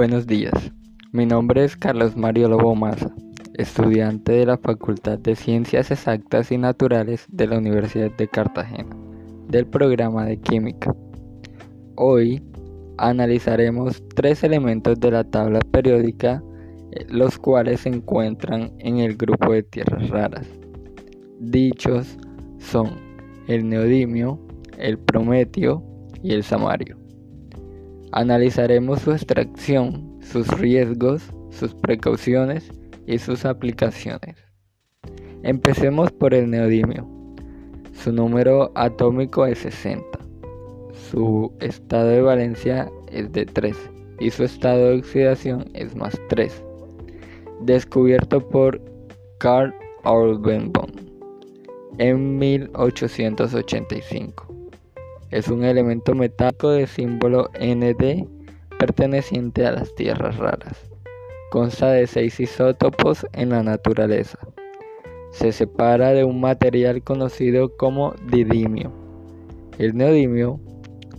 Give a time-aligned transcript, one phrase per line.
[0.00, 0.72] Buenos días,
[1.12, 3.14] mi nombre es Carlos Mario Lobo Maza,
[3.58, 8.96] estudiante de la Facultad de Ciencias Exactas y Naturales de la Universidad de Cartagena,
[9.48, 10.96] del programa de Química.
[11.96, 12.42] Hoy
[12.96, 16.42] analizaremos tres elementos de la tabla periódica,
[16.92, 20.46] eh, los cuales se encuentran en el grupo de tierras raras.
[21.40, 22.16] Dichos
[22.56, 22.88] son
[23.48, 24.40] el neodimio,
[24.78, 25.82] el prometio
[26.22, 26.99] y el samario.
[28.12, 32.72] Analizaremos su extracción, sus riesgos, sus precauciones
[33.06, 34.36] y sus aplicaciones.
[35.42, 37.06] Empecemos por el neodimio.
[37.92, 40.04] Su número atómico es 60.
[41.10, 43.76] Su estado de valencia es de 3
[44.20, 46.64] y su estado de oxidación es más 3.
[47.62, 48.80] Descubierto por
[49.38, 49.74] Carl
[50.04, 50.90] Orbenbaum
[51.98, 54.49] en 1885.
[55.30, 58.26] Es un elemento metálico de símbolo Nd
[58.78, 60.90] perteneciente a las tierras raras.
[61.50, 64.38] Consta de seis isótopos en la naturaleza.
[65.30, 68.92] Se separa de un material conocido como didimio.
[69.78, 70.58] El neodimio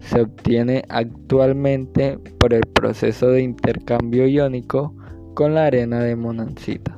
[0.00, 4.94] se obtiene actualmente por el proceso de intercambio iónico
[5.34, 6.96] con la arena de monancita,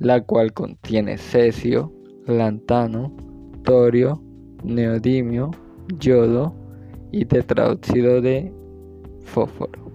[0.00, 1.92] la cual contiene cesio,
[2.26, 3.16] lantano,
[3.62, 4.20] torio,
[4.64, 5.50] neodimio,
[5.98, 6.54] yodo
[7.12, 8.52] y tetraóxido de
[9.24, 9.90] fósforo.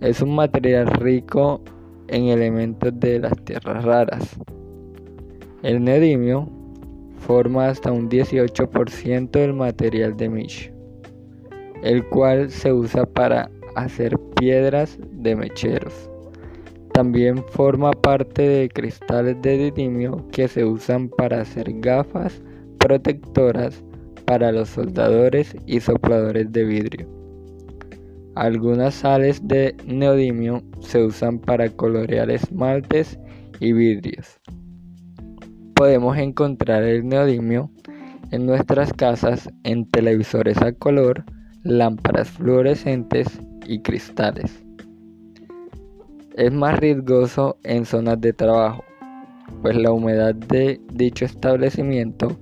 [0.00, 1.60] Es un material rico
[2.08, 4.36] en elementos de las tierras raras.
[5.62, 6.48] El neodimio
[7.18, 10.72] forma hasta un 18% del material de Mish,
[11.82, 16.10] el cual se usa para hacer piedras de mecheros.
[16.92, 22.40] También forma parte de cristales de didimio que se usan para hacer gafas
[22.78, 23.82] protectoras
[24.26, 27.08] para los soldadores y sopladores de vidrio.
[28.34, 33.18] Algunas sales de neodimio se usan para colorear esmaltes
[33.60, 34.40] y vidrios.
[35.74, 37.70] Podemos encontrar el neodimio
[38.32, 41.24] en nuestras casas en televisores a color,
[41.62, 44.64] lámparas fluorescentes y cristales.
[46.36, 48.82] Es más riesgoso en zonas de trabajo,
[49.62, 52.36] pues la humedad de dicho establecimiento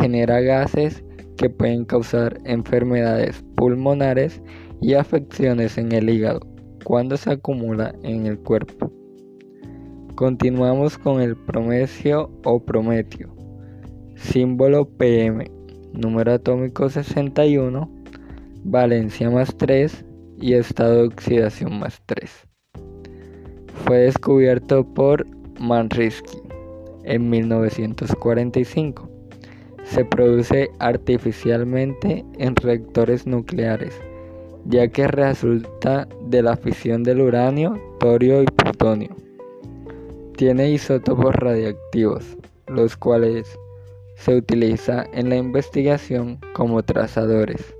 [0.00, 1.04] genera gases
[1.36, 4.42] que pueden causar enfermedades pulmonares
[4.80, 6.40] y afecciones en el hígado
[6.84, 8.92] cuando se acumula en el cuerpo.
[10.14, 13.34] Continuamos con el prometio o prometio,
[14.14, 15.50] símbolo PM,
[15.92, 17.90] número atómico 61,
[18.64, 20.04] valencia más 3
[20.38, 22.30] y estado de oxidación más 3.
[23.84, 25.26] Fue descubierto por
[25.60, 26.38] Manrisky
[27.04, 29.05] en 1945
[29.90, 33.94] se produce artificialmente en reactores nucleares,
[34.66, 39.10] ya que resulta de la fisión del uranio, torio y plutonio.
[40.36, 42.36] Tiene isótopos radiactivos,
[42.66, 43.58] los cuales
[44.16, 47.74] se utiliza en la investigación como trazadores.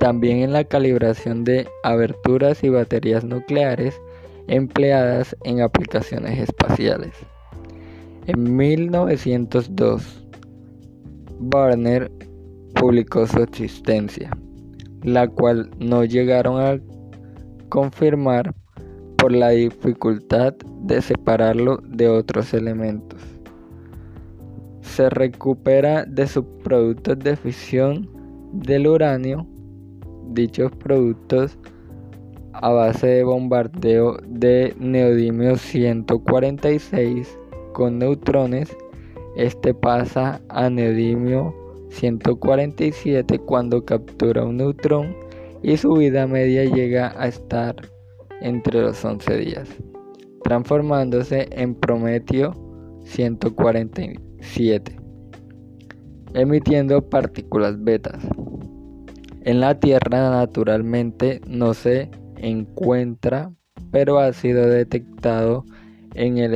[0.00, 4.00] También en la calibración de aberturas y baterías nucleares
[4.46, 7.12] empleadas en aplicaciones espaciales.
[8.26, 10.27] En 1902,
[11.40, 12.10] Barner
[12.74, 14.30] publicó su existencia,
[15.02, 16.80] la cual no llegaron a
[17.68, 18.54] confirmar
[19.16, 23.20] por la dificultad de separarlo de otros elementos.
[24.80, 28.08] Se recupera de sus productos de fisión
[28.52, 29.46] del uranio,
[30.30, 31.58] dichos productos
[32.52, 37.38] a base de bombardeo de neodimio 146
[37.72, 38.76] con neutrones
[39.38, 41.54] este pasa a neodimio
[41.90, 45.14] 147 cuando captura un neutrón
[45.62, 47.76] y su vida media llega a estar
[48.40, 49.68] entre los 11 días,
[50.42, 52.52] transformándose en prometio
[53.04, 54.96] 147,
[56.34, 58.20] emitiendo partículas betas.
[59.42, 63.52] En la Tierra naturalmente no se encuentra,
[63.92, 65.64] pero ha sido detectado
[66.14, 66.54] en el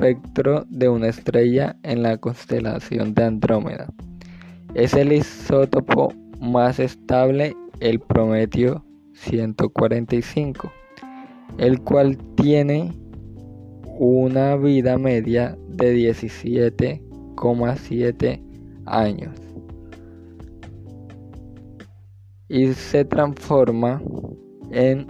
[0.00, 3.92] espectro de una estrella en la constelación de Andrómeda.
[4.72, 6.10] Es el isótopo
[6.40, 8.82] más estable, el prometio
[9.12, 10.72] 145,
[11.58, 12.94] el cual tiene
[13.98, 18.42] una vida media de 17,7
[18.86, 19.36] años
[22.48, 24.00] y se transforma
[24.70, 25.06] en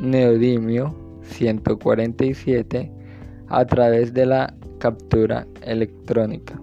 [0.00, 2.97] neodimio 147
[3.48, 6.60] a través de la captura electrónica.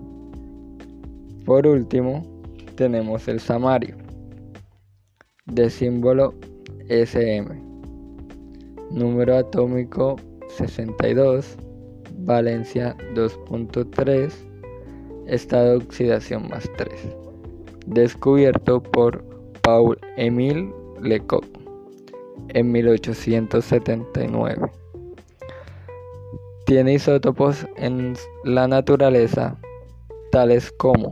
[1.46, 2.24] Por último,
[2.76, 3.96] tenemos el samario
[5.46, 6.34] de símbolo
[6.90, 7.66] SM,
[8.92, 10.16] Número atómico
[10.48, 11.58] 62.
[12.20, 14.32] Valencia 2.3.
[15.28, 16.92] Estado de oxidación más 3.
[17.88, 19.24] Descubierto por
[19.64, 20.72] Paul Émile
[21.02, 21.44] Lecoq
[22.50, 24.72] en 1879.
[26.66, 29.56] Tiene isótopos en la naturaleza
[30.32, 31.10] tales como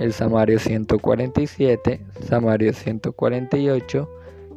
[0.00, 4.10] el samario 147, samario 148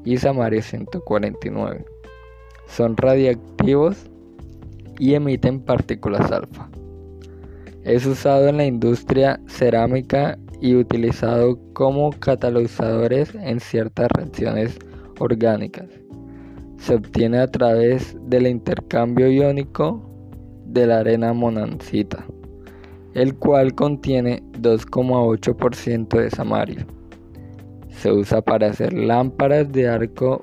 [0.05, 1.85] y samario 149.
[2.67, 3.97] Son radiactivos
[4.97, 6.69] y emiten partículas alfa.
[7.83, 14.79] Es usado en la industria cerámica y utilizado como catalizadores en ciertas reacciones
[15.19, 15.89] orgánicas.
[16.77, 20.08] Se obtiene a través del intercambio iónico
[20.73, 22.25] de la arena monancita,
[23.13, 26.85] el cual contiene 2,8% de samario.
[27.89, 30.41] Se usa para hacer lámparas de arco,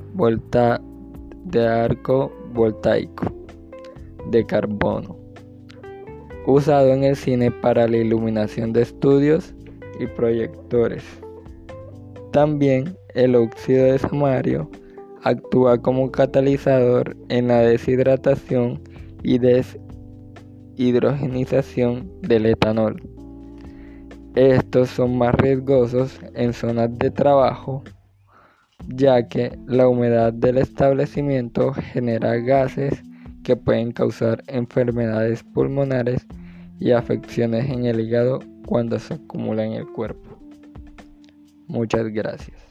[1.45, 3.33] de arco voltaico
[4.31, 5.17] de carbono,
[6.47, 9.55] usado en el cine para la iluminación de estudios
[10.01, 11.05] y proyectores.
[12.33, 14.69] También el óxido de samario
[15.23, 18.81] actúa como catalizador en la deshidratación
[19.23, 19.39] y
[20.77, 23.03] deshidrogenización del etanol.
[24.35, 27.83] Estos son más riesgosos en zonas de trabajo
[28.89, 33.03] ya que la humedad del establecimiento genera gases
[33.43, 36.27] que pueden causar enfermedades pulmonares
[36.79, 40.39] y afecciones en el hígado cuando se acumula en el cuerpo.
[41.69, 42.66] Muchas gracias.